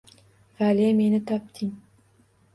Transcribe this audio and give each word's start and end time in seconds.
Vale 0.59 0.87
meni 1.01 1.21
topding 1.27 1.71